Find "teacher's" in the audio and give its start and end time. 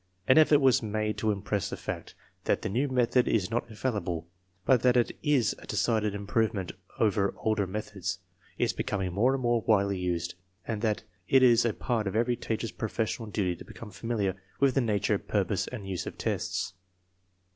12.35-12.71